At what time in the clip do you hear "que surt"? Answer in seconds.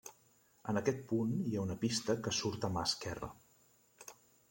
2.29-2.69